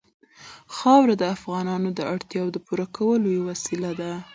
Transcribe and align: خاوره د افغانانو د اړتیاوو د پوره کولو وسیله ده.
خاوره 0.75 1.15
د 1.17 1.23
افغانانو 1.35 1.89
د 1.93 1.99
اړتیاوو 2.13 2.53
د 2.53 2.57
پوره 2.65 2.85
کولو 2.97 3.29
وسیله 3.49 3.91
ده. 3.99 4.11